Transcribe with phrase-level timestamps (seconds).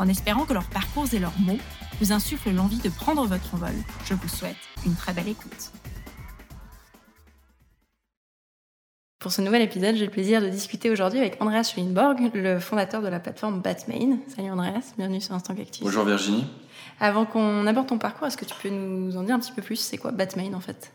[0.00, 1.58] En espérant que leurs parcours et leurs mots
[2.00, 3.74] vous insuffle l'envie de prendre votre envol.
[4.06, 5.72] Je vous souhaite une très belle écoute.
[9.18, 13.02] Pour ce nouvel épisode, j'ai le plaisir de discuter aujourd'hui avec Andreas Schwinborg, le fondateur
[13.02, 14.16] de la plateforme Batmain.
[14.34, 15.82] Salut Andreas, bienvenue sur Instant Cactus.
[15.82, 16.46] Bonjour Virginie.
[16.98, 19.60] Avant qu'on aborde ton parcours, est-ce que tu peux nous en dire un petit peu
[19.60, 19.76] plus?
[19.76, 20.94] C'est quoi Batmain en fait?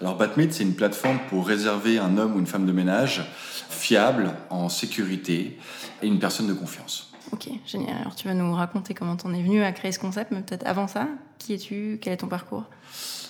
[0.00, 3.22] Alors Batmaid, c'est une plateforme pour réserver un homme ou une femme de ménage
[3.70, 5.60] fiable, en sécurité
[6.02, 7.11] et une personne de confiance.
[7.32, 7.96] Ok, génial.
[8.00, 10.66] Alors tu vas nous raconter comment t'en es venu à créer ce concept, mais peut-être
[10.66, 11.06] avant ça,
[11.38, 11.98] qui es-tu?
[12.00, 12.64] Quel est ton parcours?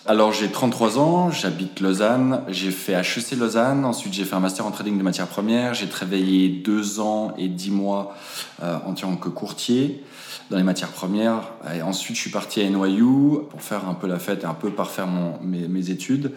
[0.05, 4.66] Alors j'ai 33 ans, j'habite Lausanne, j'ai fait HEC Lausanne, ensuite j'ai fait un master
[4.66, 8.16] en trading de matières premières, j'ai travaillé deux ans et dix mois
[8.64, 10.03] euh, en tant que courtier
[10.50, 14.09] dans les matières premières, et ensuite je suis parti à NYU pour faire un peu
[14.09, 15.06] la fête et un peu parfaire
[15.41, 16.33] mes, études.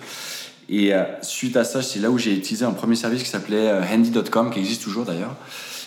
[0.70, 3.68] Et euh, suite à ça, c'est là où j'ai utilisé un premier service qui s'appelait
[3.68, 5.36] euh, handy.com, qui existe toujours d'ailleurs,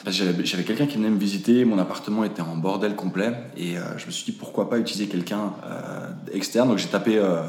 [0.07, 4.07] j'avais quelqu'un qui venait me visiter, mon appartement était en bordel complet et euh, je
[4.07, 6.69] me suis dit pourquoi pas utiliser quelqu'un euh, externe.
[6.69, 7.43] Donc j'ai tapé euh,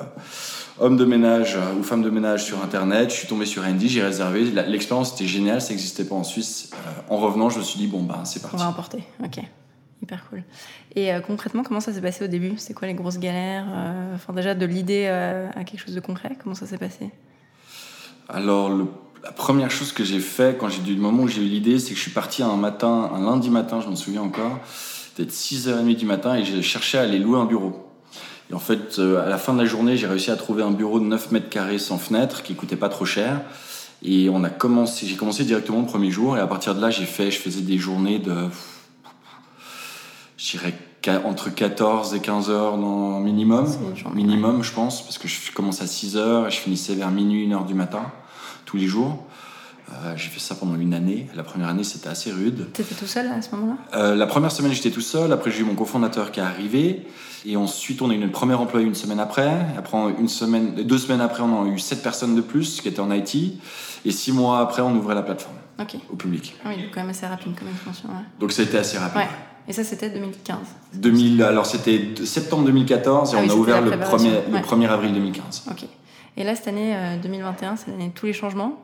[0.79, 4.01] homme de ménage ou femme de ménage sur internet, je suis tombé sur Andy, j'ai
[4.01, 4.45] réservé.
[4.45, 6.71] L'expérience était géniale, ça n'existait pas en Suisse.
[7.09, 8.55] en revenant, je me suis dit bon ben c'est parti.
[8.55, 9.39] On va emporter, ok.
[10.01, 10.43] Hyper cool.
[10.95, 12.53] Et concrètement, comment ça s'est passé au début?
[12.55, 13.65] C'est quoi les grosses galères
[14.15, 17.11] Enfin déjà de l'idée à quelque chose de concret, comment ça s'est passé?
[18.29, 18.85] Alors le
[19.23, 21.91] la première chose que j'ai fait quand j'ai du moment où j'ai eu l'idée, c'est
[21.91, 24.59] que je suis parti un matin, un lundi matin, je m'en souviens encore,
[25.15, 27.85] peut-être 6h30 du matin et j'ai cherché à aller louer un bureau.
[28.49, 30.71] Et en fait, euh, à la fin de la journée, j'ai réussi à trouver un
[30.71, 33.41] bureau de 9 mètres carrés sans fenêtre qui coûtait pas trop cher.
[34.01, 36.89] Et on a commencé, j'ai commencé directement le premier jour et à partir de là,
[36.89, 38.33] j'ai fait, je faisais des journées de,
[40.37, 40.73] je dirais
[41.25, 43.65] entre 14 et 15 heures dans minimum,
[44.13, 47.47] minimum je pense, parce que je commence à 6 heures et je finissais vers minuit,
[47.47, 48.11] 1 heure du matin
[48.69, 49.23] tous les jours.
[49.91, 51.27] Euh, j'ai fait ça pendant une année.
[51.35, 52.67] La première année, c'était assez rude.
[52.73, 53.77] Tu étais tout seul à ce moment-là?
[53.95, 55.31] Euh, La première semaine, j'étais tout seul.
[55.31, 57.07] Après, j'ai eu mon cofondateur qui est arrivé.
[57.45, 59.51] Et ensuite, on a eu une première employé une semaine après.
[59.75, 62.99] Après, une semaine, deux semaines après, on a eu sept personnes de plus qui étaient
[62.99, 63.35] en IT.
[64.05, 65.55] Et six mois après, on ouvrait la plateforme
[66.11, 66.55] au public.
[66.63, 68.09] Ah oui, quand même assez rapide comme expansion.
[68.39, 69.23] Donc, ça a été assez rapide.
[69.67, 70.57] Et ça, c'était 2015
[70.93, 75.13] 2000, Alors, c'était septembre 2014 et ah on a ouvert le 1er, le 1er avril
[75.13, 75.63] 2015.
[75.71, 75.85] Ok.
[76.37, 78.83] Et là, cette année 2021, euh, c'est l'année de tous les changements.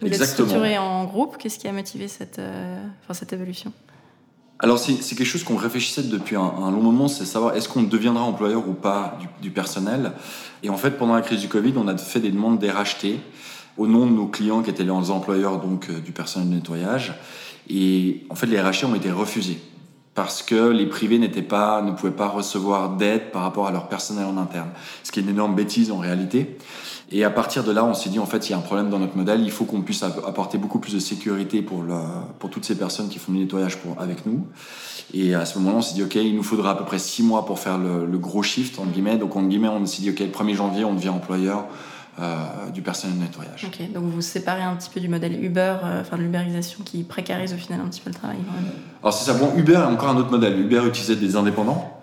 [0.00, 1.36] Vous êtes structuré en groupe.
[1.38, 3.72] Qu'est-ce qui a motivé cette, euh, enfin, cette évolution?
[4.58, 8.22] Alors c'est quelque chose qu'on réfléchissait depuis un, long moment, c'est savoir est-ce qu'on deviendra
[8.22, 10.12] employeur ou pas du, personnel.
[10.62, 13.18] Et en fait, pendant la crise du Covid, on a fait des demandes d'RHT
[13.76, 17.14] au nom de nos clients qui étaient les employeurs donc euh, du personnel de nettoyage.
[17.68, 19.58] Et en fait, les RHT ont été refusés
[20.14, 23.88] parce que les privés n'étaient pas, ne pouvaient pas recevoir d'aide par rapport à leur
[23.88, 24.68] personnel en interne.
[25.04, 26.58] Ce qui est une énorme bêtise en réalité.
[27.10, 28.88] Et à partir de là, on s'est dit, en fait, il y a un problème
[28.88, 31.94] dans notre modèle, il faut qu'on puisse apporter beaucoup plus de sécurité pour, le,
[32.38, 34.46] pour toutes ces personnes qui font du nettoyage pour, avec nous.
[35.12, 37.22] Et à ce moment-là, on s'est dit, OK, il nous faudra à peu près six
[37.22, 39.18] mois pour faire le, le gros shift, en guillemets.
[39.18, 41.66] Donc, en guillemets, on s'est dit, OK, le 1er janvier, on devient employeur.
[42.20, 43.64] Euh, du personnel de nettoyage.
[43.64, 47.04] Ok, donc vous séparez un petit peu du modèle Uber, euh, enfin de l'uberisation qui
[47.04, 48.36] précarise au final un petit peu le travail.
[49.02, 50.60] Alors c'est ça, bon, Uber est encore un autre modèle.
[50.60, 52.02] Uber utilisait des indépendants,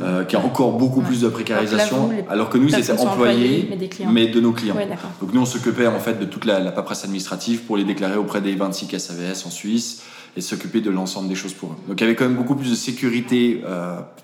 [0.00, 3.68] euh, qui a encore beaucoup plus de précarisation, alors, que nous c'était employés,
[4.08, 4.76] mais, de nos clients.
[5.20, 8.18] donc nous on s'occupait en fait de toute la, la, paperasse administrative pour les déclarer
[8.18, 10.04] auprès des 26 SAVS en Suisse
[10.36, 11.76] et s'occuper de l'ensemble des choses pour eux.
[11.88, 13.64] Donc il y avait quand même beaucoup plus de sécurité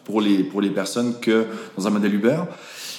[0.04, 2.42] pour, les, pour les personnes que dans un modèle Uber.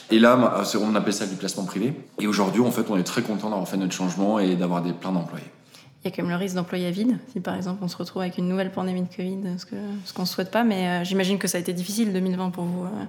[0.09, 1.94] Et là, on appelle ça du placement privé.
[2.19, 4.94] Et aujourd'hui, en fait, on est très content d'avoir fait notre changement et d'avoir des
[4.94, 5.45] plein d'employés.
[6.03, 7.97] Il y a quand même le risque d'employés à vide, si par exemple on se
[7.97, 11.38] retrouve avec une nouvelle pandémie de Covid, ce qu'on ne souhaite pas, mais euh, j'imagine
[11.38, 12.83] que ça a été difficile 2020 pour vous.
[12.83, 13.04] Euh.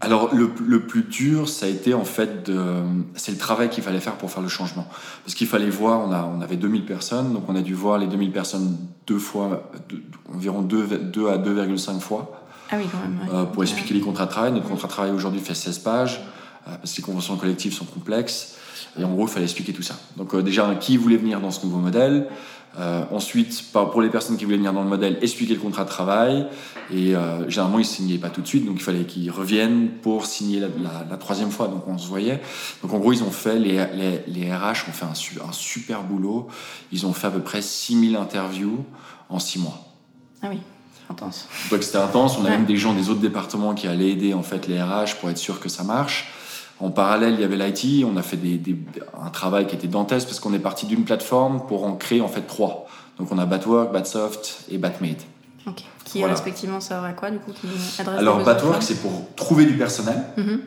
[0.00, 2.82] Alors le, le, plus dur, ça a été en fait, de,
[3.14, 4.86] c'est le travail qu'il fallait faire pour faire le changement.
[5.22, 7.98] Parce qu'il fallait voir, on, a, on avait 2000 personnes, donc on a dû voir
[7.98, 9.70] les 2000 personnes deux fois,
[10.34, 12.40] environ 2, 2 à 2,5 fois.
[12.72, 13.18] Ah oui, quand même.
[13.32, 14.52] Euh, pour expliquer les contrats de travail.
[14.52, 16.20] Notre contrat de travail aujourd'hui fait 16 pages.
[16.68, 18.56] Euh, parce que les conventions collectives sont complexes.
[18.98, 19.98] Et en gros, il fallait expliquer tout ça.
[20.16, 22.28] Donc euh, déjà, qui voulait venir dans ce nouveau modèle
[22.78, 25.88] euh, Ensuite, pour les personnes qui voulaient venir dans le modèle, expliquer le contrat de
[25.88, 26.46] travail.
[26.92, 27.14] Et
[27.48, 30.60] généralement, ils ne signaient pas tout de suite, donc il fallait qu'ils reviennent pour signer
[30.60, 31.66] la, troisième fois.
[31.68, 32.40] Donc on se voyait.
[32.82, 33.84] Donc en gros, ils ont fait, les,
[34.26, 36.48] les, RH ont fait un, un, super boulot.
[36.92, 38.84] Ils ont fait à peu près 6000 interviews
[39.28, 39.84] en 6 mois.
[40.42, 40.58] Ah oui.
[41.08, 41.48] intense.
[41.72, 42.38] Donc c'était intense.
[42.38, 45.16] On a même des gens des autres départements qui allaient aider en fait les RH
[45.20, 46.28] pour être sûr que ça marche.
[46.80, 48.04] En parallèle, il y avait l'IT.
[48.04, 48.76] On a fait des,
[49.22, 52.28] un travail qui était dantesque parce qu'on est parti d'une plateforme pour en créer en
[52.28, 52.86] fait trois.
[53.18, 55.20] Donc on a Batwork, Batsoft et Batmade.
[55.66, 55.82] Ok.
[56.04, 57.52] Qui respectivement servent à quoi du coup
[58.08, 60.24] Alors Batwork, c'est pour trouver du personnel.
[60.38, 60.58] Mm-hmm.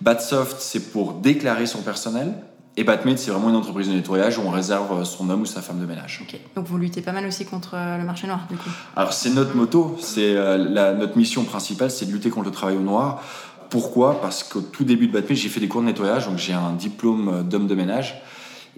[0.00, 2.32] Batsoft, c'est pour déclarer son personnel.
[2.76, 5.60] Et Batmade, c'est vraiment une entreprise de nettoyage où on réserve son homme ou sa
[5.60, 6.20] femme de ménage.
[6.22, 6.38] Ok.
[6.54, 9.30] Donc vous luttez pas mal aussi contre euh, le marché noir, du coup Alors c'est
[9.30, 13.20] notre moto, c'est euh, notre mission principale, c'est de lutter contre le travail au noir.
[13.70, 14.20] Pourquoi?
[14.20, 16.72] Parce qu'au tout début de Batmade, j'ai fait des cours de nettoyage, donc j'ai un
[16.72, 18.22] diplôme euh, d'homme de ménage.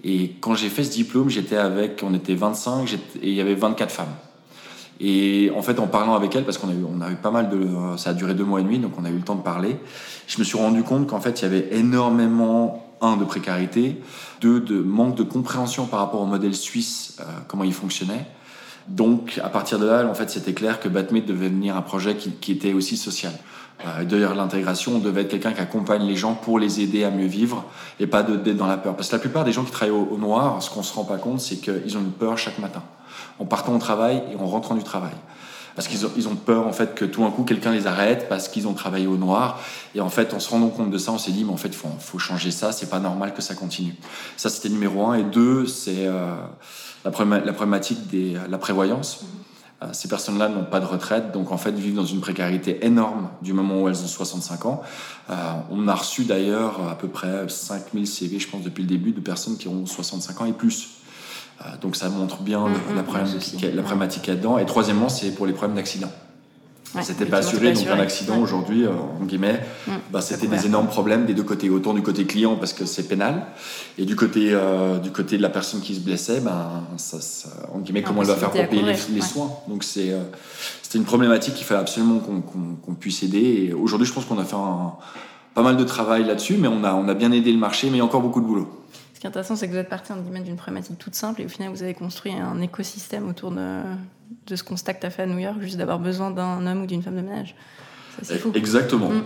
[0.03, 2.99] Et quand j'ai fait ce diplôme, j'étais avec, on était 25 et
[3.29, 4.15] il y avait 24 femmes.
[4.99, 7.49] Et en fait, en parlant avec elles, parce qu'on a eu, a eu pas mal
[7.49, 7.67] de,
[7.97, 9.77] ça a duré deux mois et demi, donc on a eu le temps de parler.
[10.27, 13.99] Je me suis rendu compte qu'en fait, il y avait énormément un, de précarité,
[14.41, 18.25] deux, de manque de compréhension par rapport au modèle suisse, euh, comment il fonctionnait.
[18.87, 22.15] Donc, à partir de là, en fait, c'était clair que Batmate devait devenir un projet
[22.15, 23.33] qui, était aussi social.
[24.03, 27.65] D'ailleurs, l'intégration devait être quelqu'un qui accompagne les gens pour les aider à mieux vivre
[27.99, 28.95] et pas d'être dans la peur.
[28.95, 31.17] Parce que la plupart des gens qui travaillent au, noir, ce qu'on se rend pas
[31.17, 32.83] compte, c'est qu'ils ont une peur chaque matin.
[33.39, 35.13] En partant au travail et en rentrant du travail
[35.75, 38.67] parce qu'ils ont, peur en fait que tout un coup quelqu'un les arrête parce qu'ils
[38.67, 39.59] ont travaillé au noir.
[39.95, 41.73] Et en fait, en se rendant compte de ça, on s'est dit mais en fait,
[41.73, 42.71] faut, faut changer ça.
[42.71, 43.95] C'est pas normal que ça continue.
[44.37, 45.15] Ça, c'était numéro un.
[45.15, 46.35] Et deux, c'est euh,
[47.05, 49.23] la, problématique de la prévoyance.
[49.83, 53.29] Euh, ces personnes-là n'ont pas de retraite, donc en fait vivent dans une précarité énorme
[53.41, 54.81] du moment où elles ont 65 ans.
[55.29, 55.33] Euh,
[55.71, 59.19] on a reçu d'ailleurs à peu près 5000 CV, je pense, depuis le début, de
[59.19, 60.89] personnes qui ont 65 ans et plus.
[61.61, 64.57] Euh, donc ça montre bien mm, mm, la, problématique, la problématique là-dedans.
[64.59, 66.11] Et troisièmement, c'est pour les problèmes d'accident.
[67.01, 70.87] C'était pas assuré, donc un accident aujourd'hui, euh, en guillemets, mm, bah, c'était des énormes
[70.87, 71.69] problèmes des deux côtés.
[71.69, 73.47] Autant du côté client parce que c'est pénal,
[73.97, 77.17] et du côté, euh, du côté de la personne qui se blessait, ben, ça,
[77.73, 79.51] en guillemets, comment elle va faire pour payer les, soins.
[79.67, 80.13] Donc c'est,
[80.81, 83.67] c'était une problématique qu'il fallait absolument qu'on, puisse aider.
[83.67, 84.55] Et aujourd'hui, je pense qu'on a fait
[85.53, 87.95] pas mal de travail là-dessus, mais on a, on a bien aidé le marché, mais
[87.95, 88.69] il y a encore beaucoup de boulot.
[89.13, 91.49] Ce qui est intéressant, c'est que vous êtes parti d'une problématique toute simple et au
[91.49, 93.81] final, vous avez construit un écosystème autour de,
[94.47, 96.83] de ce constat que tu as fait à New York, juste d'avoir besoin d'un homme
[96.83, 97.55] ou d'une femme de ménage.
[98.21, 98.51] C'est fou.
[98.55, 99.09] Exactement.
[99.09, 99.23] Mm.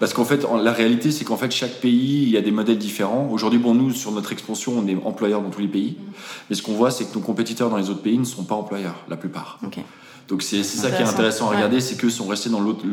[0.00, 2.78] Parce qu'en fait, la réalité, c'est qu'en fait, chaque pays, il y a des modèles
[2.78, 3.28] différents.
[3.30, 5.96] Aujourd'hui, bon, nous, sur notre expansion, on est employeur dans tous les pays.
[5.98, 6.12] Mm.
[6.50, 8.54] Mais ce qu'on voit, c'est que nos compétiteurs dans les autres pays ne sont pas
[8.54, 9.60] employeurs, la plupart.
[10.28, 11.50] Donc c'est ça qui est intéressant.
[11.50, 12.84] à regarder, c'est qu'eux sont restés dans l'autre,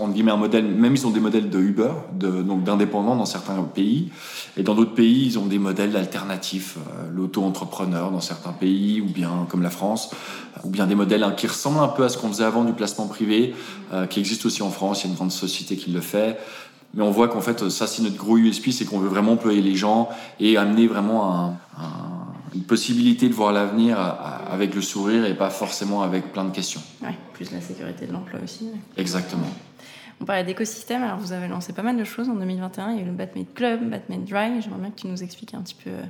[0.00, 3.24] en guillemets un modèle, même ils ont des modèles de Uber, de, donc d'indépendants dans
[3.24, 4.10] certains pays,
[4.56, 9.06] et dans d'autres pays ils ont des modèles alternatifs, euh, l'auto-entrepreneur dans certains pays, ou
[9.06, 10.10] bien comme la France,
[10.64, 12.74] ou bien des modèles hein, qui ressemblent un peu à ce qu'on faisait avant du
[12.74, 13.54] placement privé,
[13.94, 16.38] euh, qui existe aussi en France, il y a une grande société qui le fait.
[16.96, 19.60] Mais on voit qu'en fait, ça, c'est notre gros USP, c'est qu'on veut vraiment employer
[19.60, 21.46] les gens et amener vraiment un,
[21.76, 22.13] un
[22.54, 26.80] une possibilité de voir l'avenir avec le sourire et pas forcément avec plein de questions.
[27.02, 28.68] Oui, plus la sécurité de l'emploi aussi.
[28.96, 29.48] Exactement.
[30.20, 32.92] On parlait d'écosystème, alors vous avez lancé pas mal de choses en 2021.
[32.92, 34.62] Il y a eu le Batmade Club, Batmade Dry.
[34.62, 36.02] J'aimerais bien que tu nous expliques un petit peu euh,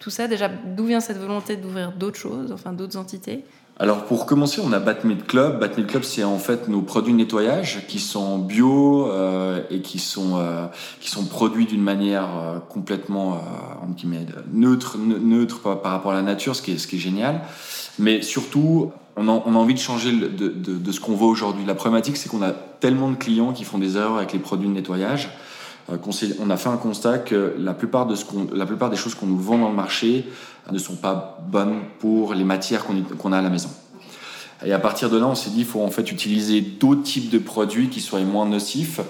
[0.00, 0.26] tout ça.
[0.26, 3.44] Déjà, d'où vient cette volonté d'ouvrir d'autres choses, enfin d'autres entités
[3.78, 5.58] alors pour commencer, on a Batmade Club.
[5.58, 9.98] Batmade Club, c'est en fait nos produits de nettoyage qui sont bio euh, et qui
[9.98, 10.66] sont euh,
[11.00, 13.40] qui sont produits d'une manière euh, complètement
[14.52, 17.40] neutre neutre par, rapport à la nature, ce qui est ce qui est génial.
[17.98, 21.28] Mais surtout, on a, on a envie de changer de, de, de ce qu'on voit
[21.28, 21.64] aujourd'hui.
[21.66, 24.68] La problématique, c'est qu'on a tellement de clients qui font des erreurs avec les produits
[24.68, 25.30] de nettoyage
[25.88, 28.24] on a fait un constat que la plupart, de ce
[28.54, 30.26] la plupart des choses qu'on nous vend dans le marché
[30.70, 32.84] ne sont pas bonnes pour les matières
[33.18, 33.68] qu'on a à la maison.
[34.64, 37.30] Et à partir de là, on s'est dit qu'il faut en fait utiliser d'autres types
[37.30, 39.00] de produits qui soient moins nocifs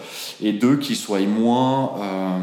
[0.40, 1.92] et deux qui soient moins.
[2.00, 2.38] Euh,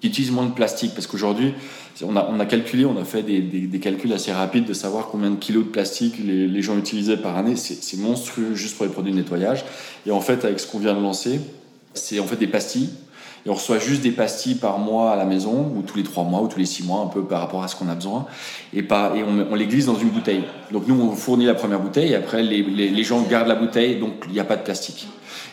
[0.00, 0.94] qui utilisent moins de plastique.
[0.94, 1.54] Parce qu'aujourd'hui,
[2.02, 5.64] on a, calculé, on a fait des, calculs assez rapides de savoir combien de kilos
[5.64, 7.54] de plastique les, les gens utilisaient par année.
[7.54, 9.64] C'est monstrueux juste pour les produits de nettoyage.
[10.04, 11.40] Et en fait, avec ce qu'on vient de lancer,
[11.94, 12.90] c'est en fait des pastilles
[13.44, 16.22] et on reçoit juste des pastilles par mois à la maison, ou tous les trois
[16.24, 18.26] mois, ou tous les six mois, un peu par rapport à ce qu'on a besoin.
[18.72, 20.44] Et, pas, et on, les glisse dans une bouteille.
[20.70, 24.12] Donc nous, on fournit la première bouteille, et après, les, gens gardent la bouteille, donc
[24.28, 25.08] il n'y a pas de plastique.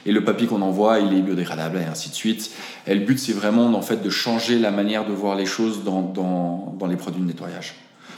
[0.06, 2.52] Et le papier qu'on envoie, il est biodégradable, et ainsi de suite.
[2.86, 5.84] Et le but, c'est vraiment en fait, de changer la manière de voir les choses
[5.84, 7.74] dans les produits de nettoyage.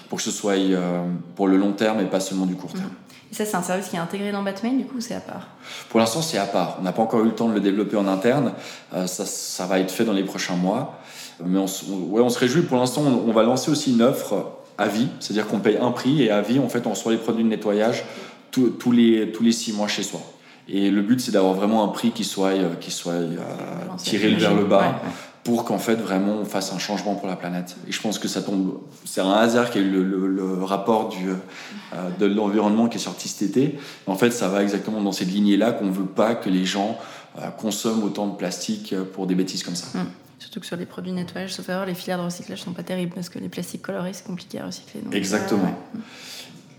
[0.09, 1.03] Pour que ce soit euh,
[1.37, 2.91] pour le long terme et pas seulement du court terme.
[3.31, 5.21] Et ça, c'est un service qui est intégré dans Batman, du coup, ou c'est à
[5.21, 5.47] part
[5.89, 6.77] Pour l'instant, c'est à part.
[6.79, 8.53] On n'a pas encore eu le temps de le développer en interne.
[8.93, 10.99] Euh, ça, ça, va être fait dans les prochains mois.
[11.45, 11.65] Mais on,
[12.09, 12.63] ouais, on se réjouit.
[12.63, 16.23] Pour l'instant, on, va lancer aussi une offre à vie, c'est-à-dire qu'on paye un prix
[16.23, 18.03] et à vie, en fait, on reçoit les produits de nettoyage
[18.51, 20.19] tous, les, tous les six mois chez soi.
[20.67, 23.37] Et le but, c'est d'avoir vraiment un prix qui soit, euh, qui soit euh,
[23.97, 25.01] tiré vers le bas.
[25.43, 27.75] Pour qu'en fait vraiment on fasse un changement pour la planète.
[27.87, 31.09] Et je pense que ça tombe, c'est un hasard qu'il y ait eu le, rapport
[31.09, 33.79] du, euh, de l'environnement qui est sorti cet été.
[34.07, 36.97] En fait, ça va exactement dans cette lignée-là qu'on veut pas que les gens
[37.39, 39.97] euh, consomment autant de plastique pour des bêtises comme ça.
[39.97, 40.05] Mmh.
[40.39, 43.13] Surtout que sur les produits nettoyage, sauf erreur, les filières de recyclage sont pas terribles
[43.13, 45.01] parce que les plastiques colorés c'est compliqué à recycler.
[45.11, 45.75] exactement.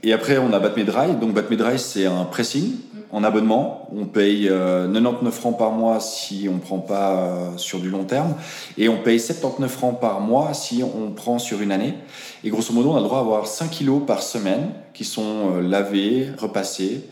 [0.02, 1.14] Et après, on a Batmedry.
[1.14, 2.72] Donc, Batmedry, c'est un pressing
[3.12, 3.88] en abonnement.
[3.94, 7.90] On paye 99 euh, francs par mois si on ne prend pas euh, sur du
[7.90, 8.34] long terme.
[8.78, 11.94] Et on paye 79 francs par mois si on prend sur une année.
[12.42, 15.60] Et grosso modo, on a le droit d'avoir 5 kilos par semaine qui sont euh,
[15.60, 17.04] lavés, repassés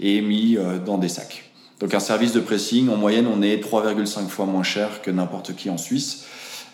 [0.00, 1.44] et mis dans des sacs.
[1.78, 5.54] Donc, un service de pressing, en moyenne, on est 3,5 fois moins cher que n'importe
[5.54, 6.24] qui en Suisse.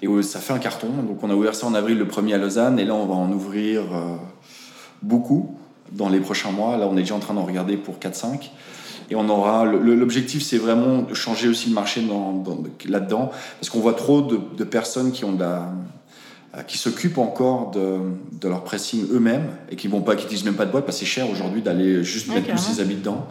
[0.00, 0.88] Et ça fait un carton.
[1.06, 2.78] Donc, on a ouvert ça en avril le premier à Lausanne.
[2.78, 3.82] Et là, on va en ouvrir
[5.02, 5.59] beaucoup
[5.92, 6.76] dans les prochains mois.
[6.76, 8.50] Là, on est déjà en train d'en regarder pour 4-5.
[9.10, 9.64] Et on aura.
[9.64, 12.44] L'objectif, c'est vraiment de changer aussi le marché dans,
[12.88, 15.72] là-dedans, parce qu'on voit trop de, de, personnes qui ont de la,
[16.66, 17.98] qui s'occupent encore de,
[18.32, 20.98] de, leur pressing eux-mêmes et qui vont pas, qui disent même pas de boîte parce
[20.98, 23.28] que c'est cher aujourd'hui d'aller juste mettre tous ses habits dedans.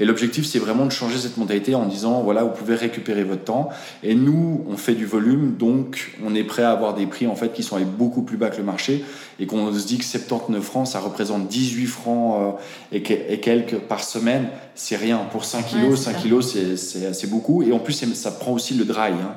[0.00, 3.44] Et l'objectif, c'est vraiment de changer cette mentalité en disant voilà, vous pouvez récupérer votre
[3.44, 3.68] temps.
[4.02, 7.36] Et nous, on fait du volume, donc on est prêt à avoir des prix en
[7.36, 9.04] fait qui sont beaucoup plus bas que le marché
[9.38, 12.58] et qu'on se dit que 79 francs, ça représente 18 francs
[12.92, 14.48] euh, et, quelques par semaine.
[14.74, 16.00] C'est rien pour 5 kilos.
[16.00, 17.62] 5 kilos, c'est assez beaucoup.
[17.62, 19.10] Et en plus, ça prend aussi le dry.
[19.12, 19.36] Hein.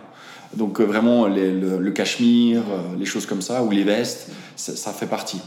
[0.56, 5.06] Donc euh, vraiment le, cachemire, euh, les choses comme ça, ou les vestes, ça, fait
[5.06, 5.42] partie.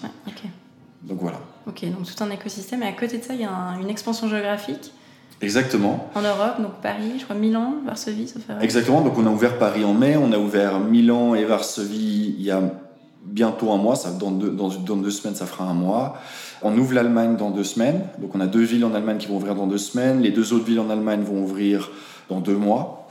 [1.02, 1.40] Donc voilà.
[1.66, 2.82] Ok, donc tout un écosystème.
[2.82, 4.92] Et à côté de ça, il y a une expansion géographique.
[5.40, 6.09] Exactement.
[6.14, 8.64] En Europe, donc Paris, je crois Milan, Varsovie, ça fait.
[8.64, 12.42] Exactement, donc on a ouvert Paris en mai, on a ouvert Milan et Varsovie il
[12.44, 12.62] y a
[13.25, 16.16] bientôt un mois, ça, dans, deux, dans, dans deux semaines ça fera un mois.
[16.62, 19.37] On ouvre l'Allemagne dans deux semaines, donc on a deux villes en Allemagne qui vont
[19.37, 21.90] ouvrir dans deux semaines, les deux autres villes en Allemagne vont ouvrir
[22.28, 23.01] dans deux mois.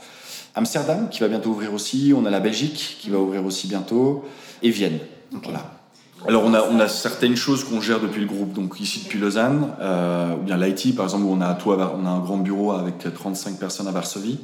[0.54, 4.24] Amsterdam qui va bientôt ouvrir aussi, on a la Belgique qui va ouvrir aussi bientôt,
[4.62, 4.98] et Vienne.
[5.30, 5.72] Voilà.
[6.28, 9.18] Alors on a, on a certaines choses qu'on gère depuis le groupe, donc ici depuis
[9.18, 12.36] Lausanne, euh, ou bien l'IT par exemple, où on a, toi, on a un grand
[12.36, 14.38] bureau avec 35 personnes à Varsovie.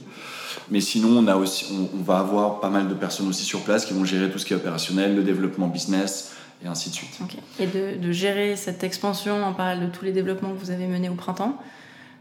[0.70, 3.86] Mais sinon, on, a aussi, on, va avoir pas mal de personnes aussi sur place
[3.86, 6.32] qui vont gérer tout ce qui est opérationnel, le développement business,
[6.64, 7.18] et ainsi de suite.
[7.60, 10.86] Et de, de, gérer cette expansion en parallèle de tous les développements que vous avez
[10.86, 11.56] menés au printemps,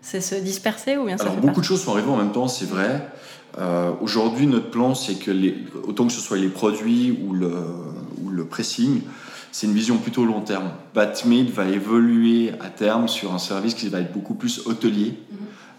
[0.02, 2.48] c'est se disperser ou bien ça Alors beaucoup de choses sont arrivées en même temps,
[2.48, 3.10] c'est vrai.
[3.58, 7.52] Euh, aujourd'hui, notre plan, c'est que les, autant que ce soit les produits ou le,
[8.24, 9.02] ou le pressing,
[9.52, 10.72] c'est une vision plutôt long terme.
[10.94, 15.18] Batmid va évoluer à terme sur un service qui va être beaucoup plus hôtelier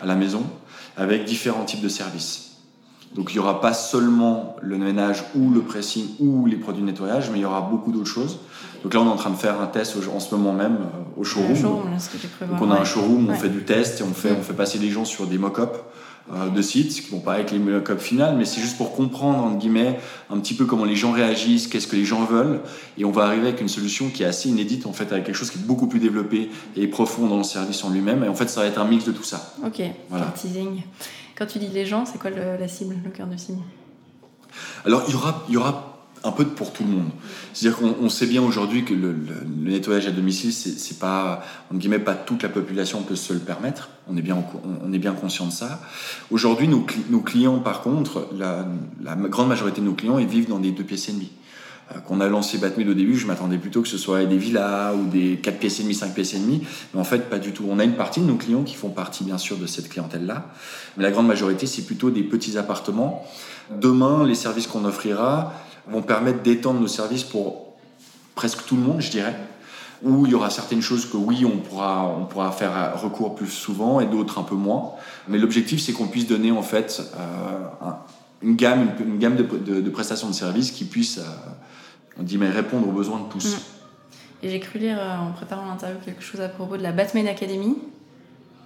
[0.00, 0.44] à la maison,
[0.96, 2.48] avec différents types de services.
[3.15, 6.87] Donc il n'y aura pas seulement le ménage ou le pressing ou les produits de
[6.87, 8.38] nettoyage, mais il y aura beaucoup d'autres choses.
[8.83, 11.21] Donc là, on est en train de faire un test en ce moment même euh,
[11.21, 11.57] au showroom.
[11.62, 14.79] Donc on a un showroom, on fait du test et on fait, on fait passer
[14.79, 15.79] les gens sur des mock-ups
[16.33, 19.45] euh, de sites qui vont pas avec les mock-ups finales, mais c'est juste pour comprendre,
[19.45, 19.99] entre guillemets,
[20.31, 22.61] un petit peu comment les gens réagissent, qu'est-ce que les gens veulent.
[22.99, 25.35] Et on va arriver avec une solution qui est assez inédite, en fait, avec quelque
[25.37, 28.23] chose qui est beaucoup plus développé et profond dans le service en lui-même.
[28.25, 29.55] Et en fait, ça va être un mix de tout ça.
[29.65, 30.27] Ok, voilà.
[30.37, 30.83] teasing.
[31.38, 33.62] Quand tu dis les gens, c'est quoi le, la cible, le cœur de cible
[34.85, 37.11] Alors, il y aura, il y aura un peu pour tout le monde.
[37.52, 39.14] C'est-à-dire qu'on sait bien aujourd'hui que le,
[39.47, 43.90] nettoyage à domicile, c'est pas, en guillemets, pas toute la population peut se le permettre.
[44.09, 44.42] On est bien,
[44.85, 45.80] on est bien conscient de ça.
[46.33, 48.66] Aujourd'hui, nos, nos, clients, par contre, la,
[49.00, 51.30] la, grande majorité de nos clients, ils vivent dans des deux pièces et demie.
[51.95, 54.95] Euh, qu'on a lancé Batmid au début, je m'attendais plutôt que ce soit des villas
[54.95, 56.62] ou des 4 pièces et demi, 5 pièces et demi.
[56.92, 57.64] Mais en fait, pas du tout.
[57.68, 60.47] On a une partie de nos clients qui font partie, bien sûr, de cette clientèle-là.
[60.97, 63.25] Mais la grande majorité, c'est plutôt des petits appartements.
[63.71, 65.52] Demain, les services qu'on offrira
[65.88, 67.75] vont permettre d'étendre nos services pour
[68.35, 69.37] presque tout le monde, je dirais.
[70.02, 73.49] Où il y aura certaines choses que oui, on pourra, on pourra faire recours plus
[73.49, 74.92] souvent et d'autres un peu moins.
[75.26, 77.90] Mais l'objectif, c'est qu'on puisse donner en fait euh,
[78.42, 81.23] une gamme, une, gamme de, prestations de services qui puisse euh,
[82.18, 83.56] on dit mais répondre aux besoins de tous.
[83.56, 83.58] Mm.
[84.42, 87.26] Et j'ai cru lire euh, en préparant l'interview quelque chose à propos de la Batman
[87.26, 87.76] Academy.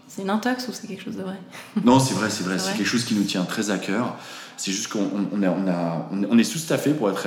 [0.09, 1.38] C'est une intox ou c'est quelque chose de vrai?
[1.85, 2.59] Non, c'est vrai, c'est vrai.
[2.59, 4.16] C'est quelque chose qui nous tient très à cœur.
[4.59, 7.26] C'est juste qu'on on, on, a, on est sous-staffé pour être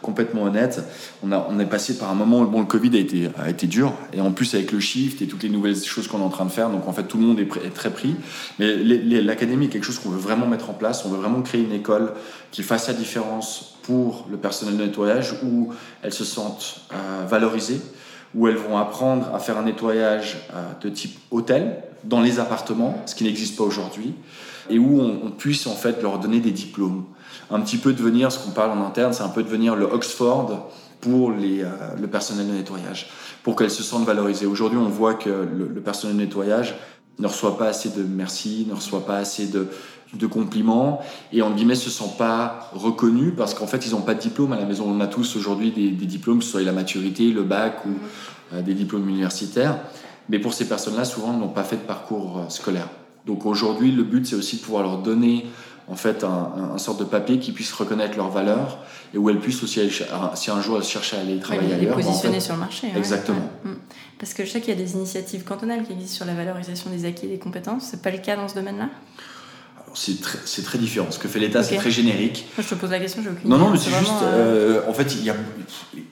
[0.00, 0.82] complètement honnête.
[1.22, 3.50] On, a, on est passé par un moment où bon, le Covid a été, a
[3.50, 3.92] été dur.
[4.12, 6.44] Et en plus, avec le shift et toutes les nouvelles choses qu'on est en train
[6.44, 8.14] de faire, donc en fait, tout le monde est, est très pris.
[8.58, 11.04] Mais l'académie est quelque chose qu'on veut vraiment mettre en place.
[11.04, 12.12] On veut vraiment créer une école
[12.50, 15.72] qui fasse la différence pour le personnel de nettoyage, où
[16.02, 17.80] elles se sentent euh, valorisées,
[18.34, 23.02] où elles vont apprendre à faire un nettoyage euh, de type hôtel dans les appartements,
[23.06, 24.14] ce qui n'existe pas aujourd'hui,
[24.68, 27.04] et où on, puisse en fait leur donner des diplômes.
[27.50, 30.70] Un petit peu devenir, ce qu'on parle en interne, c'est un peu devenir le Oxford
[31.00, 31.68] pour les, euh,
[32.00, 33.08] le personnel de nettoyage,
[33.42, 34.46] pour qu'elles se sentent valorisées.
[34.46, 36.76] Aujourd'hui, on voit que le, le personnel de nettoyage
[37.18, 39.68] ne reçoit pas assez de merci, ne reçoit pas assez de,
[40.14, 41.00] de compliments
[41.32, 44.52] et en guillemets se sent pas reconnu parce qu'en fait ils n'ont pas de diplôme
[44.52, 44.84] à la maison.
[44.88, 47.90] On a tous aujourd'hui des, diplômes, que ce soit la maturité, le bac ou
[48.54, 49.78] euh, des diplômes universitaires.
[50.28, 52.88] Mais pour ces personnes-là, souvent, n'ont pas fait de parcours euh, scolaire.
[53.26, 55.46] Donc aujourd'hui, le but, c'est aussi de pouvoir leur donner
[55.88, 58.78] en fait un, un, sorte de papier qui puisse reconnaître leurs valeurs
[59.12, 59.80] et où elles puissent aussi,
[60.34, 62.88] si un jour elles cherchent à aller travailler ouais, ailleurs, les positionner sur le marché.
[62.96, 63.50] Exactement.
[63.64, 63.72] Ouais.
[63.72, 63.76] Mm.
[64.18, 66.90] Parce que je sais qu'il y a des initiatives cantonales qui existent sur la valorisation
[66.90, 67.84] des acquis et des compétences.
[67.90, 68.88] C'est pas le cas dans ce domaine-là?
[69.94, 71.10] C'est très, très, différent.
[71.10, 72.46] Ce que fait l'État, c'est très générique.
[72.58, 74.12] je te pose la question, j'ai aucune Non, non, mais c'est juste.
[74.22, 74.82] Euh...
[74.88, 75.36] en fait, il y a,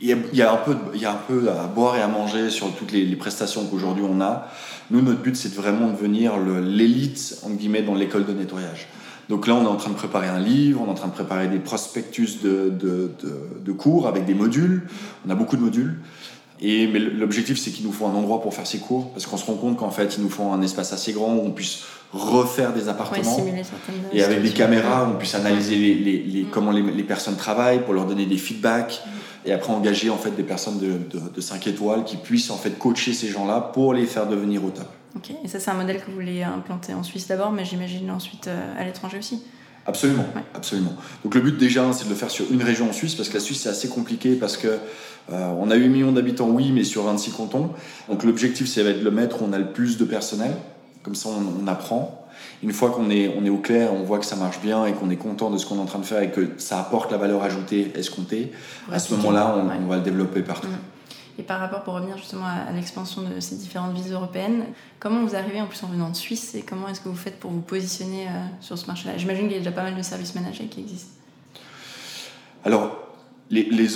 [0.00, 2.08] y, a, y a, un peu, il y a un peu à boire et à
[2.08, 4.48] manger sur toutes les, les prestations qu'aujourd'hui on a.
[4.90, 8.88] Nous, notre but, c'est vraiment de devenir l'élite, entre guillemets, dans l'école de nettoyage.
[9.28, 11.12] Donc là, on est en train de préparer un livre, on est en train de
[11.12, 14.88] préparer des prospectus de, de, de, de cours avec des modules.
[15.26, 15.98] On a beaucoup de modules.
[16.60, 19.36] Et, mais l'objectif, c'est qu'il nous faut un endroit pour faire ces cours, parce qu'on
[19.36, 21.82] se rend compte qu'en fait, il nous faut un espace assez grand où on puisse
[22.12, 23.36] refaire des appartements.
[23.36, 23.62] Ouais,
[24.12, 26.50] et avec des caméras, on puisse analyser les, les, les, mm.
[26.50, 29.02] comment les, personnes travaillent, pour leur donner des feedbacks,
[29.46, 32.56] et après engager en fait des personnes de, de, de 5 étoiles qui puissent en
[32.56, 34.88] fait coacher ces gens-là pour les faire devenir au top.
[35.16, 38.10] Ok, et ça c'est un modèle que vous voulez implanter en Suisse d'abord, mais j'imagine
[38.10, 39.42] ensuite euh, à l'étranger aussi
[39.86, 40.42] Absolument, ouais.
[40.54, 40.94] absolument.
[41.24, 43.34] Donc le but déjà, c'est de le faire sur une région en Suisse, parce que
[43.34, 44.78] la Suisse c'est assez compliqué, parce que
[45.30, 47.70] euh, on a 8 millions d'habitants, oui, mais sur 26 cantons.
[48.08, 50.52] Donc l'objectif, c'est de le mettre où on a le plus de personnel.
[51.02, 52.26] Comme ça, on, on apprend.
[52.62, 54.92] Une fois qu'on est, on est au clair, on voit que ça marche bien et
[54.92, 57.12] qu'on est content de ce qu'on est en train de faire et que ça apporte
[57.12, 58.52] la valeur ajoutée escomptée,
[58.88, 59.74] ouais, à ce moment-là, on, ouais.
[59.80, 60.68] on, va le développer partout.
[61.38, 64.64] Et par rapport, pour revenir justement à, à l'expansion de ces différentes villes européennes,
[64.98, 67.38] comment vous arrivez en plus en venant de Suisse et comment est-ce que vous faites
[67.38, 68.30] pour vous positionner euh,
[68.60, 69.16] sur ce marché-là?
[69.16, 71.12] J'imagine qu'il y a déjà pas mal de services managers qui existent.
[72.64, 72.97] Alors,
[73.50, 73.88] les, les,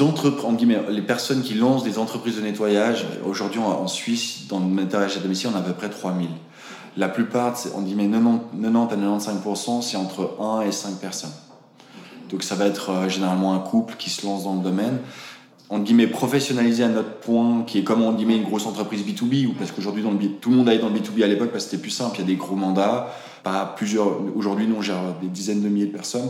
[0.90, 5.21] les personnes qui lancent des entreprises de nettoyage, aujourd'hui en Suisse, dans le nettoyage à
[5.21, 6.28] domicile, on a à peu près 3000.
[6.97, 11.32] La plupart, on dit mais 90, 90 à 95%, c'est entre 1 et 5 personnes.
[12.30, 14.99] Donc ça va être euh, généralement un couple qui se lance dans le domaine.
[15.71, 19.47] On guillemets professionnalisé à notre point, qui est comme on guillemets une grosse entreprise B2B,
[19.47, 20.02] ou parce qu'aujourd'hui
[20.40, 22.21] tout le monde allait dans le B2B à l'époque parce que c'était plus simple, il
[22.21, 23.09] y a des gros mandats,
[23.42, 24.18] pas plusieurs.
[24.37, 26.28] Aujourd'hui, nous on gère des dizaines de milliers de personnes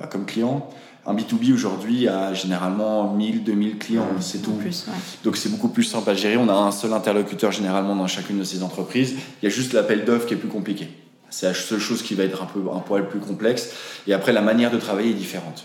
[0.00, 0.68] euh, comme clients.
[1.08, 4.52] Un B2B aujourd'hui a généralement 1000, 2000 clients, mmh, c'est tout.
[4.52, 4.94] Plus, ouais.
[5.24, 6.36] Donc c'est beaucoup plus simple à gérer.
[6.36, 9.14] On a un seul interlocuteur généralement dans chacune de ces entreprises.
[9.42, 10.86] Il y a juste l'appel d'offres qui est plus compliqué.
[11.30, 13.70] C'est la seule chose qui va être un peu un poil plus complexe.
[14.06, 15.64] Et après, la manière de travailler est différente.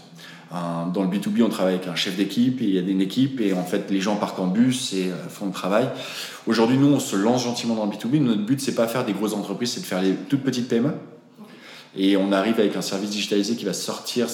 [0.52, 3.42] Dans le B2B, on travaille avec un chef d'équipe, et il y a une équipe,
[3.42, 5.90] et en fait, les gens partent en bus et font le travail.
[6.46, 8.22] Aujourd'hui, nous, on se lance gentiment dans le B2B.
[8.22, 10.94] Notre but, c'est pas faire des grosses entreprises, c'est de faire les toutes petites PME.
[11.98, 14.30] Et on arrive avec un service digitalisé qui va sortir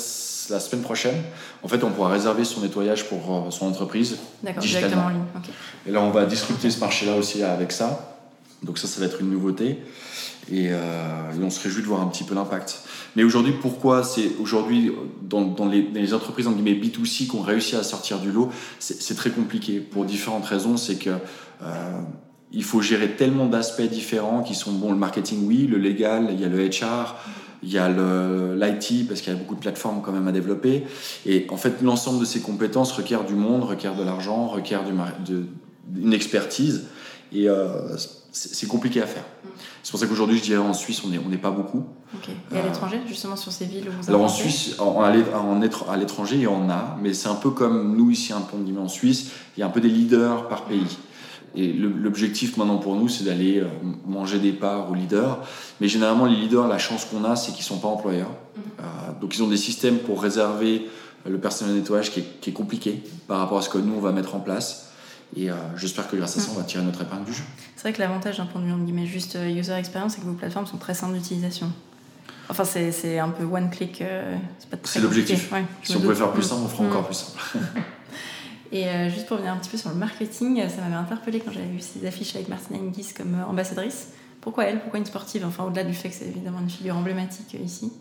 [0.50, 1.22] la semaine prochaine.
[1.64, 4.18] En fait, on pourra réserver son nettoyage pour euh, son entreprise
[4.60, 5.06] digitalement.
[5.06, 5.20] En ligne.
[5.38, 5.52] Okay.
[5.88, 8.18] Et là, on va discuter ce marché-là aussi avec ça.
[8.64, 9.80] Donc ça, ça va être une nouveauté.
[10.52, 12.82] Et, euh, et on se réjouit de voir un petit peu l'impact.
[13.16, 17.42] Mais aujourd'hui, pourquoi c'est aujourd'hui dans, dans, les, dans, les, entreprises en guillemets B2C qu'on
[17.42, 20.78] réussit à sortir du lot, c'est très compliqué pour différentes raisons.
[20.78, 21.12] C'est que
[21.62, 22.02] euh,
[22.52, 26.40] il faut gérer tellement d'aspects différents qui sont bon le marketing oui, le légal, il
[26.40, 27.16] y a le HR,
[27.64, 30.84] il y a l'IT parce qu'il y a beaucoup de plateformes quand même à développer.
[31.26, 34.94] Et en fait, l'ensemble de ces compétences requiert du monde, requiert de l'argent, requiert du,
[35.26, 35.46] de,
[35.96, 36.86] une expertise.
[37.32, 37.96] Et euh,
[38.32, 39.26] c'est compliqué à faire.
[39.84, 41.86] C'est pour ça qu'aujourd'hui, je dirais en Suisse, on n'est on est pas beaucoup.
[42.16, 42.32] Okay.
[42.54, 46.42] Et à l'étranger, justement, sur ces villes où vous Alors en Suisse, à l'étranger, il
[46.42, 49.60] y en a, mais c'est un peu comme nous ici, un peu en Suisse, il
[49.60, 50.98] y a un peu des leaders par pays.
[51.56, 53.64] Et l'objectif maintenant pour nous, c'est d'aller
[54.06, 55.40] manger des parts aux leaders.
[55.82, 58.30] Mais généralement, les leaders, la chance qu'on a, c'est qu'ils ne sont pas employeurs.
[58.30, 58.62] Mmh.
[58.80, 58.84] Euh,
[59.22, 60.88] donc ils ont des systèmes pour réserver
[61.28, 63.94] le personnel de nettoyage qui est, qui est, compliqué par rapport à ce que nous,
[63.96, 64.92] on va mettre en place.
[65.36, 67.44] Et euh, j'espère que grâce à ça, on va tirer notre épingle du jeu.
[67.76, 70.34] C'est vrai que l'avantage d'un point de vue guillemets, juste user experience, c'est que vos
[70.34, 71.72] plateformes sont très simples d'utilisation.
[72.50, 74.02] Enfin, c'est un peu one click.
[74.02, 74.36] Euh,
[74.84, 75.52] c'est l'objectif.
[75.52, 76.88] Ouais, si on pouvait faire plus simple, on fera mmh.
[76.88, 77.40] encore plus simple.
[78.72, 81.52] Et euh, juste pour revenir un petit peu sur le marketing, ça m'avait interpellé quand
[81.52, 84.10] j'avais vu ces affiches avec Martina Hingis comme euh, ambassadrice.
[84.42, 84.80] Pourquoi elle?
[84.80, 85.44] Pourquoi une sportive?
[85.46, 87.92] Enfin, au-delà du fait que c'est évidemment une figure emblématique euh, ici.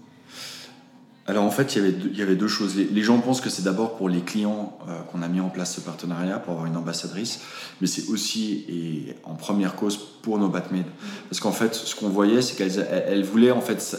[1.26, 2.74] Alors en fait, il y avait deux, choses.
[2.74, 5.74] Les, gens pensent que c'est d'abord pour les clients euh, qu'on a mis en place
[5.74, 7.42] ce partenariat pour avoir une ambassadrice,
[7.82, 10.86] mais c'est aussi et en première cause pour nos Batmaids.
[11.28, 13.98] Parce qu'en fait, ce qu'on voyait, c'est qu'elles elles voulaient en fait,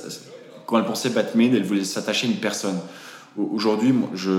[0.65, 2.79] quand elles pensaient Batmaid, elles voulaient s'attacher à une personne.
[3.37, 4.31] Aujourd'hui, je,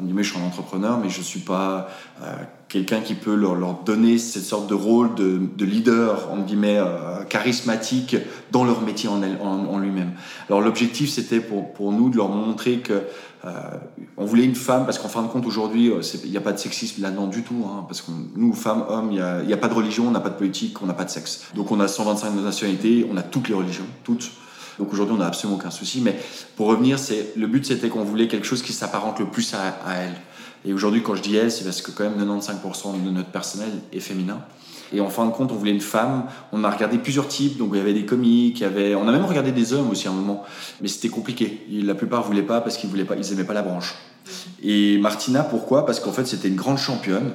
[0.00, 1.88] on dit, je suis un entrepreneur, mais je ne suis pas
[2.22, 2.32] euh,
[2.68, 7.24] quelqu'un qui peut leur, donner cette sorte de rôle de, de leader, en guillemets, euh,
[7.24, 8.16] charismatique
[8.52, 10.12] dans leur métier en, lui-même.
[10.48, 13.02] Alors l'objectif, c'était pour, pour, nous de leur montrer que
[13.44, 13.50] euh,
[14.16, 16.52] on voulait une femme, parce qu'en fin de compte, aujourd'hui, euh, il n'y a pas
[16.52, 19.16] de sexisme là-dedans du tout, hein, parce que nous, femmes, hommes, il
[19.46, 21.10] n'y a, a, pas de religion, on n'a pas de politique, on n'a pas de
[21.10, 21.46] sexe.
[21.54, 24.30] Donc on a 125 nationalités, on a toutes les religions, toutes.
[24.78, 26.00] Donc aujourd'hui, on n'a absolument aucun souci.
[26.00, 26.18] Mais
[26.56, 29.76] pour revenir, c'est le but, c'était qu'on voulait quelque chose qui s'apparente le plus à,
[29.94, 30.14] elle.
[30.64, 33.70] Et aujourd'hui, quand je dis elle, c'est parce que quand même 95% de notre personnel
[33.92, 34.40] est féminin.
[34.92, 36.26] Et en fin de compte, on voulait une femme.
[36.52, 37.56] On a regardé plusieurs types.
[37.56, 38.94] Donc il y avait des comiques, il y avait...
[38.94, 40.44] on a même regardé des hommes aussi à un moment.
[40.80, 41.66] Mais c'était compliqué.
[41.70, 43.94] La plupart voulaient pas parce qu'ils voulaient pas, ils aimaient pas la branche.
[44.62, 45.86] Et Martina, pourquoi?
[45.86, 47.32] Parce qu'en fait, c'était une grande championne.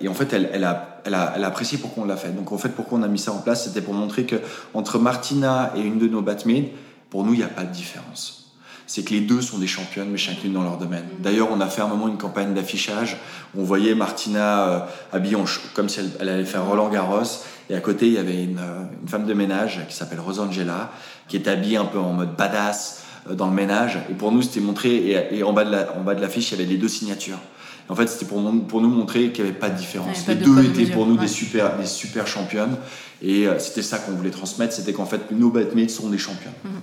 [0.00, 2.30] Et en fait, elle, a, elle, a, elle a apprécié pourquoi on l'a fait.
[2.30, 4.36] Donc en fait, pourquoi on a mis ça en place, c'était pour montrer que
[4.74, 6.72] entre Martina et une de nos batmaids,
[7.10, 8.44] pour nous, il n'y a pas de différence
[8.86, 11.04] c'est que les deux sont des championnes, mais chacune dans leur domaine.
[11.18, 13.16] D'ailleurs, on a fait un moment une campagne d'affichage.
[13.56, 14.80] On voyait Martina euh,
[15.12, 15.36] habillée
[15.74, 17.22] comme si elle, allait faire Roland Garros.
[17.70, 20.90] Et à côté, il y avait une, euh, une femme de ménage qui s'appelle Rosangela,
[21.28, 23.98] qui est habillée un peu en mode badass euh, dans le ménage.
[24.10, 26.78] Et pour nous, c'était montré, et, et, en bas de l'affiche, il y avait les
[26.78, 27.38] deux signatures.
[27.88, 30.26] En fait, c'était pour, pour, nous montrer qu'il n'y avait pas de différence.
[30.26, 32.76] les deux étaient pour nous des, super, des super championnes.
[33.22, 36.52] Et c'était ça qu'on voulait transmettre, c'était qu'en fait, nos batmates sont des championnes.
[36.64, 36.80] Mhm.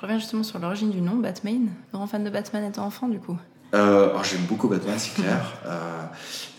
[0.00, 1.68] Je reviens justement sur l'origine du nom, Batman.
[1.92, 3.36] Grand fan de Batman étant enfant, du coup
[3.74, 5.58] euh, J'aime beaucoup Batman, c'est clair.
[5.66, 6.04] euh,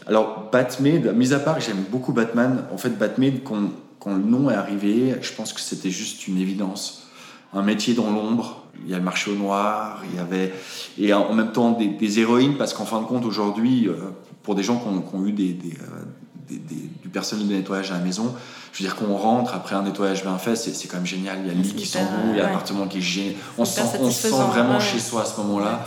[0.06, 4.22] alors, Batman, mis à part que j'aime beaucoup Batman, en fait, Batman, quand, quand, le
[4.22, 7.08] nom est arrivé, je pense que c'était juste une évidence.
[7.52, 10.54] Un métier dans l'ombre, il y a le marché au noir, il y avait.
[10.98, 13.96] Et en même temps, des, des héroïnes, parce qu'en fin de compte, aujourd'hui, euh,
[14.44, 16.58] pour des gens qui ont, qui ont eu des, des, euh,
[17.02, 18.34] du personnel de nettoyage à la maison.
[18.74, 21.40] Je veux dire qu'on rentre après un nettoyage bien fait, c'est quand même génial.
[21.44, 23.36] Il y a le lit qui sent bon, il y a l'appartement qui est génial.
[23.58, 25.86] On, sent, on sent vraiment chez soi à ce moment-là.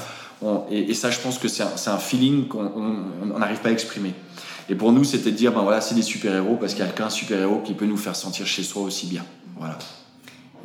[0.71, 4.13] Et, et, ça, je pense que c'est un, un, feeling qu'on n'arrive pas à exprimer.
[4.69, 6.93] Et pour nous, c'était de dire, ben voilà, c'est des super-héros parce qu'il n'y a
[6.93, 9.25] qu'un super-héros qui peut nous faire sentir chez soi aussi bien.
[9.57, 9.79] Voilà.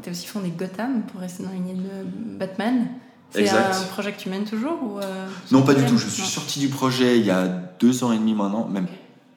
[0.01, 2.87] Tu as aussi fondé Gotham pour rester dans l'unité de Batman.
[3.31, 5.97] C'est un projet que tu mènes toujours ou euh, Non, pas du tout.
[5.97, 7.47] Je suis sorti du projet il y a
[7.79, 8.87] deux ans et demi maintenant, même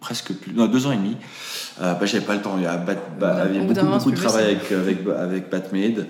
[0.00, 1.16] presque plus, non, deux ans et demi.
[1.80, 2.54] Euh, bah, j'avais pas le temps.
[2.56, 2.94] Il y, a bah,
[3.50, 6.06] il y a beaucoup, beaucoup de travail avec, avec, avec Batmade.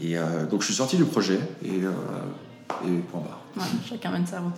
[0.00, 3.41] Et euh, donc, je suis sorti du projet et, et point barre.
[3.56, 4.54] Ouais, chacun mène sa route.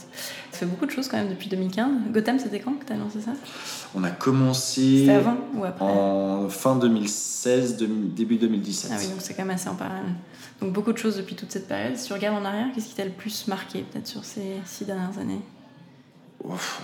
[0.52, 2.12] Tu fais beaucoup de choses quand même depuis 2015.
[2.12, 3.32] Gotham, c'était quand que tu as lancé ça?
[3.94, 5.10] On a commencé.
[5.10, 5.84] Avant ou après?
[5.84, 8.90] En fin 2016, début 2017.
[8.92, 10.14] Ah oui, donc c'est quand même assez en parallèle.
[10.60, 11.96] Donc beaucoup de choses depuis toute cette période.
[11.96, 14.84] Si tu regardes en arrière, qu'est-ce qui t'a le plus marqué peut-être sur ces six
[14.84, 15.40] dernières années?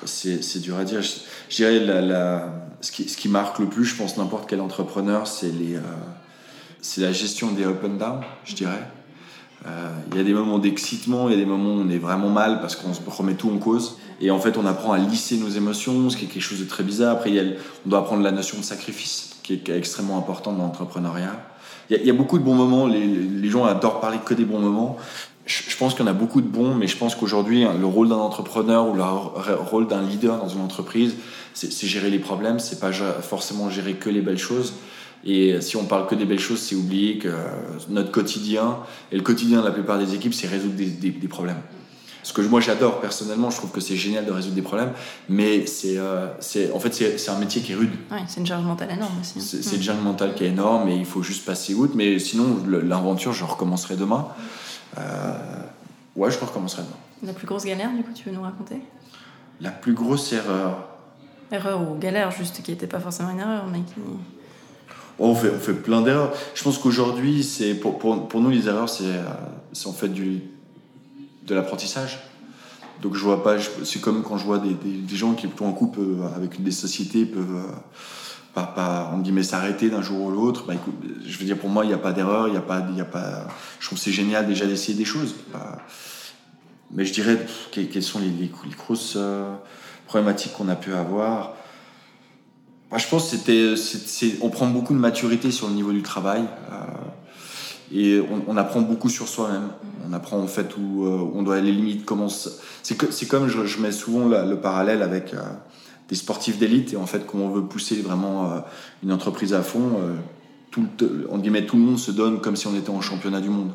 [0.05, 1.03] C'est dur à dire.
[1.03, 4.61] Je, dirais la, la, ce, qui, ce, qui, marque le plus, je pense, n'importe quel
[4.61, 5.81] entrepreneur, c'est euh,
[6.99, 8.83] la gestion des up and down, je dirais.
[9.67, 11.99] Euh, il y a des moments d'excitement, il y a des moments où on est
[11.99, 13.99] vraiment mal parce qu'on se remet tout en cause.
[14.21, 16.65] Et en fait, on apprend à lisser nos émotions, ce qui est quelque chose de
[16.65, 17.13] très bizarre.
[17.13, 17.45] Après, il y a,
[17.87, 21.35] on doit apprendre la notion de sacrifice, qui est extrêmement importante dans l'entrepreneuriat.
[21.91, 22.87] Il, y, a beaucoup de bons moments.
[22.87, 24.97] Les, gens adorent parler que des bons moments
[25.47, 28.09] je pense qu'il y en a beaucoup de bons, mais je pense qu'aujourd'hui, le rôle
[28.09, 31.17] d'un entrepreneur ou le rôle d'un leader dans une entreprise,
[31.55, 34.75] c'est gérer les problèmes, c'est pas forcément gérer que les belles choses.
[35.25, 37.29] Et si on parle que des belles choses, c'est oublier que
[37.89, 38.79] notre quotidien,
[39.13, 41.61] et le quotidien de la plupart des équipes, c'est résoudre des, des, problèmes.
[42.23, 44.93] Ce que moi j'adore personnellement, je trouve que c'est génial de résoudre des problèmes,
[45.29, 46.29] mais c'est, euh,
[46.75, 47.93] en fait c'est un métier qui est rude.
[48.11, 49.39] Ouais, c'est une charge mentale énorme aussi.
[49.39, 49.61] Hein.
[49.63, 51.95] C'est une charge mentale qui est énorme et il faut juste passer outre.
[51.97, 54.29] Mais sinon, l'aventure, je recommencerai demain.
[54.99, 55.35] Euh,
[56.17, 56.97] ouais, je recommencerai demain.
[57.23, 58.77] La plus grosse galère, du coup, tu veux nous raconter?
[59.61, 60.89] La plus grosse erreur.
[61.53, 64.01] Erreur ou galère, juste qui n'était pas forcément une erreur, mais qui.
[65.21, 66.33] On, fait, on fait plein d'erreurs.
[66.55, 70.43] Je pense qu'aujourd'hui, c'est pour, pour, pour, nous, les erreurs, c'est euh, en fait du,
[71.47, 72.19] de l'apprentissage.
[73.03, 75.73] Donc je vois pas, c'est comme quand je vois des, des, gens qui tout en
[75.73, 75.93] coup
[76.37, 77.73] avec des sociétés peuvent euh,
[78.53, 80.65] pas, pas on dit s'arrêter d'un jour ou l'autre.
[80.67, 80.75] Bah,
[81.25, 82.97] je veux dire pour moi il n'y a pas d'erreur, il y a pas, il
[82.97, 83.47] y a pas.
[83.79, 85.35] Je trouve c'est génial déjà d'essayer des choses.
[85.53, 85.79] Bah,
[86.91, 87.39] mais je dirais
[87.71, 89.55] quelles sont les, les, grosses euh,
[90.07, 91.55] problématiques qu'on a pu avoir?
[92.91, 96.43] Bah, je pense que c'était, on prend beaucoup de maturité sur le niveau du travail.
[96.73, 96.77] Euh,
[97.93, 99.69] et on, on, apprend beaucoup sur soi-même.
[100.09, 102.05] On apprend en fait où euh, on doit les limites.
[102.05, 105.39] Comment c'est, que, c'est comme je, je, mets souvent la, le parallèle avec euh,
[106.09, 108.65] des sportifs d'élite et en fait quand on veut pousser vraiment
[109.05, 110.01] une entreprise à fond,
[110.73, 113.49] tout le, guillemets, tout le monde se donne comme si on était en championnat du
[113.49, 113.73] monde.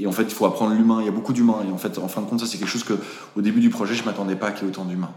[0.00, 0.98] Et en fait, il faut apprendre l'humain.
[1.00, 1.62] Il y a beaucoup d'humains.
[1.68, 2.94] Et en fait, en fin de compte, ça c'est quelque chose que
[3.36, 5.12] au début du projet, je m'attendais pas qu'il y ait autant d'humains.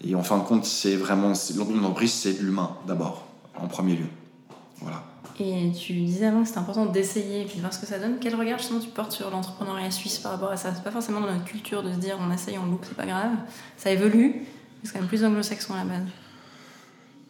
[0.00, 3.26] Et en fin de compte, c'est vraiment une entreprise, c'est l'humain d'abord,
[3.56, 4.08] en premier lieu.
[4.80, 5.02] Voilà.
[5.40, 7.98] Et tu disais avant que c'était important d'essayer et puis de voir ce que ça
[7.98, 8.18] donne.
[8.20, 10.72] Quel regard justement tu portes sur l'entrepreneuriat suisse par rapport à ça?
[10.74, 13.06] C'est pas forcément dans notre culture de se dire on essaye, on loupe, c'est pas
[13.06, 13.32] grave.
[13.76, 14.46] Ça évolue.
[14.84, 16.06] C'est quand même plus anglo-saxon à la base.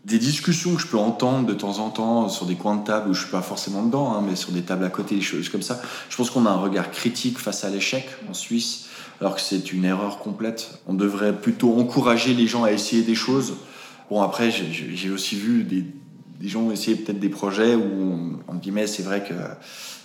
[0.04, 3.10] Des discussions que je peux entendre de temps en temps sur des coins de table
[3.10, 5.48] où je suis pas forcément dedans, hein, mais sur des tables à côté, des choses
[5.48, 5.80] comme ça.
[6.10, 8.86] Je pense qu'on a un regard critique face à l'échec en Suisse,
[9.20, 10.78] alors que c'est une erreur complète.
[10.86, 13.54] On devrait plutôt encourager les gens à essayer des choses.
[14.10, 15.86] Bon, après, j'ai aussi vu des,
[16.38, 19.32] des gens essayer peut-être des projets où, en guillemets, c'est vrai que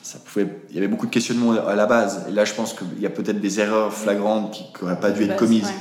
[0.01, 2.25] ça pouvait, il y avait beaucoup de questionnements à la base.
[2.29, 5.23] Et là, je pense qu'il y a peut-être des erreurs flagrantes qui n'auraient pas dû
[5.23, 5.73] être commises.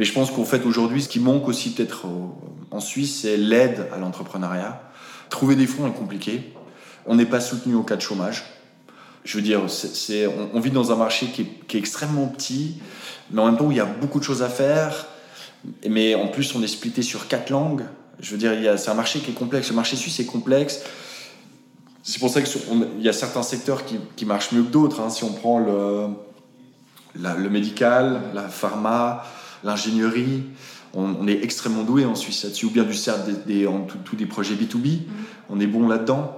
[0.00, 2.06] Mais je pense qu'en fait, aujourd'hui, ce qui manque aussi peut-être
[2.70, 4.80] en Suisse, c'est l'aide à l'entrepreneuriat.
[5.28, 6.54] Trouver des fonds est compliqué.
[7.04, 8.44] On n'est pas soutenu au cas de chômage.
[9.24, 9.60] Je veux dire,
[10.54, 12.80] on, vit dans un marché qui est, extrêmement petit,
[13.30, 15.06] mais en même temps où il y a beaucoup de choses à faire.
[15.86, 17.84] Mais en plus, on est splitté sur quatre langues.
[18.20, 19.68] Je veux dire, c'est un marché qui est complexe.
[19.68, 20.80] Le marché suisse est complexe.
[22.02, 25.02] C'est pour ça qu'il y a certains secteurs qui, marchent mieux que d'autres.
[25.02, 25.10] Hein.
[25.10, 29.24] Si on prend le médical, la pharma,
[29.64, 30.44] l'ingénierie,
[30.94, 34.26] on, est extrêmement doué en Suisse là-dessus, ou bien du CERT, des, en tous des
[34.26, 35.00] projets B2B, mm-hmm.
[35.50, 36.36] on est bon là-dedans.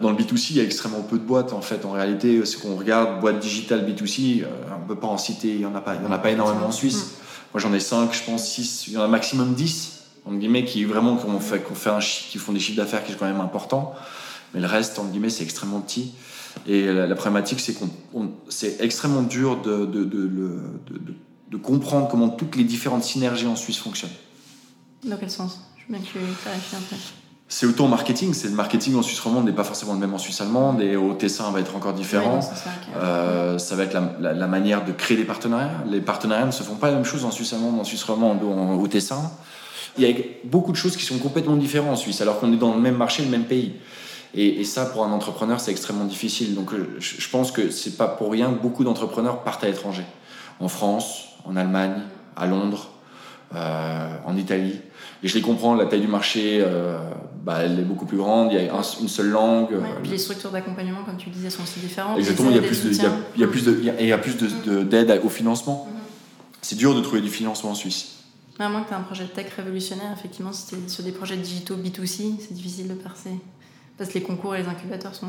[0.00, 1.84] Dans le B2C, il y a extrêmement peu de boîtes en fait.
[1.84, 5.48] En réalité, si on regarde boîte digitale B2C, euh, on ne peut pas en citer,
[5.48, 6.96] il n'y en a pas, il y en a pas énormément en Suisse.
[6.96, 7.54] Mm-hmm.
[7.54, 10.64] Moi j'en ai 5, je pense 6, il y en a maximum 10, en guillemets,
[10.64, 13.26] qui vraiment qui, fait, qu'on fait un, qui font des chiffres d'affaires qui sont quand
[13.26, 13.94] même importants.
[14.54, 16.14] Mais le reste, en guillemets, c'est extrêmement petit.
[16.66, 21.14] Et la, problématique, c'est qu'on, c'est extrêmement dur de, de, de, de
[21.52, 24.10] de comprendre comment toutes les différentes synergies en Suisse fonctionnent.
[25.04, 25.60] Dans quel sens?
[25.76, 26.96] Je veux bien que tu clarifies un peu.
[27.46, 30.18] C'est autant marketing, c'est le marketing en Suisse romande n'est pas forcément le même en
[30.18, 32.40] Suisse allemande et au Tessin va être encore différent.
[32.96, 35.84] Euh, ça va être la, manière de créer des partenariats.
[35.86, 38.42] Les partenariats ne se font pas la même chose en Suisse allemande, en Suisse romande
[38.42, 39.30] ou au Tessin.
[39.98, 42.56] Il y a beaucoup de choses qui sont complètement différentes en Suisse alors qu'on est
[42.56, 43.74] dans le même marché, le même pays.
[44.34, 46.54] Et, et ça, pour un entrepreneur, c'est extrêmement difficile.
[46.54, 50.04] Donc euh, je pense que c'est pas pour rien que beaucoup d'entrepreneurs partent à l'étranger.
[50.58, 52.02] En France, en Allemagne,
[52.36, 52.90] à Londres,
[53.54, 54.80] euh, en Italie.
[55.22, 56.98] Et je les comprends, la taille du marché, euh,
[57.44, 59.72] bah, elle est beaucoup plus grande, il y a une seule langue.
[59.72, 62.18] et puis les structures d'accompagnement, comme tu le disais, sont aussi différentes.
[62.18, 64.36] Exactement, il y a plus de, il y a, plus de, il y a plus
[64.84, 65.86] d'aide au financement.
[65.90, 66.00] Mhm.
[66.62, 68.18] C'est dur de trouver du financement en Suisse.
[68.58, 71.36] À moins que tu aies un projet de tech révolutionnaire, effectivement, si sur des projets
[71.36, 73.30] digitaux B2C, c'est difficile de percer.
[73.98, 75.26] Parce que les concours et les incubateurs sont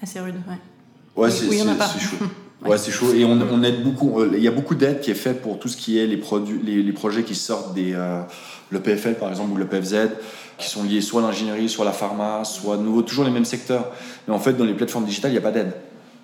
[0.00, 0.40] assez rudes.
[0.48, 2.16] Ouais, ouais c'est chaud.
[2.64, 3.12] Ouais, c'est chaud.
[3.12, 4.20] Et on, aide beaucoup.
[4.20, 6.16] Euh, il y a beaucoup d'aide qui est faite pour tout ce qui est les,
[6.16, 7.92] produits, les, projets qui sortent des.
[7.94, 8.22] Euh,
[8.70, 10.10] le PFL, par exemple, ou le PFZ,
[10.58, 13.44] qui sont liés soit à l'ingénierie, soit à la pharma, soit nouveau, toujours les mêmes
[13.44, 13.92] secteurs.
[14.26, 15.72] Mais en fait, dans les plateformes digitales, il n'y a pas d'aide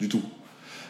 [0.00, 0.22] du tout.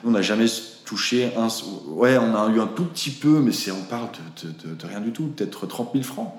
[0.04, 0.46] On n'a jamais
[0.84, 1.48] touché un.
[1.88, 4.08] Ouais, on a eu un tout petit peu, mais on parle
[4.44, 6.32] de, de, rien du tout, peut-être 30 000 francs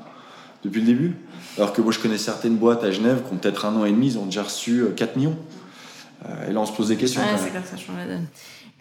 [0.64, 1.16] depuis le début.
[1.58, 3.92] Alors que moi, je connais certaines boîtes à Genève qui ont peut-être un an et
[3.92, 5.38] demi, ils ont déjà reçu 4 euh, millions.
[6.48, 7.22] et là, on se pose des questions.
[7.22, 8.28] Ouais, c'est comme ça donne.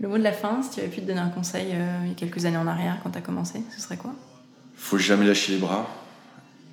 [0.00, 2.08] Le mot de la fin, si tu avais pu te donner un conseil euh, il
[2.08, 4.14] y a quelques années en arrière quand tu as commencé, ce serait quoi?
[4.76, 5.88] Faut jamais lâcher les bras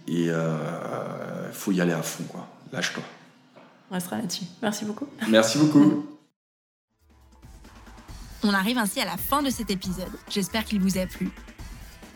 [0.08, 2.48] et euh, faut y aller à fond, quoi.
[2.72, 3.04] Lâche-toi.
[3.90, 4.46] On restera là-dessus.
[4.62, 5.08] Merci beaucoup.
[5.28, 6.06] Merci beaucoup.
[8.44, 10.12] On arrive ainsi à la fin de cet épisode.
[10.30, 11.30] J'espère qu'il vous a plu.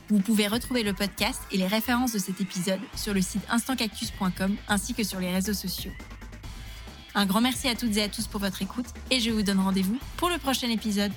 [0.10, 4.56] Vous pouvez retrouver le podcast et les références de cet épisode sur le site instantcactus.com
[4.68, 5.92] ainsi que sur les réseaux sociaux.
[7.16, 9.60] Un grand merci à toutes et à tous pour votre écoute et je vous donne
[9.60, 11.12] rendez-vous pour le prochain épisode.